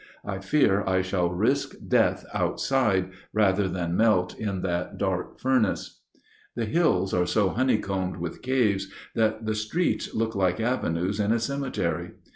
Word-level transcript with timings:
I 0.25 0.39
fear 0.39 0.83
I 0.87 1.03
shall 1.03 1.29
risk 1.29 1.75
death 1.87 2.25
outside 2.33 3.11
rather 3.33 3.67
than 3.67 3.95
melt 3.95 4.35
in 4.35 4.61
that 4.61 4.97
dark 4.97 5.39
furnace. 5.39 6.01
The 6.55 6.65
hills 6.65 7.13
are 7.13 7.27
so 7.27 7.49
honeycombed 7.49 8.17
with 8.17 8.41
caves 8.41 8.87
that 9.13 9.45
the 9.45 9.53
streets 9.53 10.11
look 10.15 10.33
like 10.33 10.59
avenues 10.59 11.19
in 11.19 11.31
a 11.31 11.37
cemetery. 11.39 12.13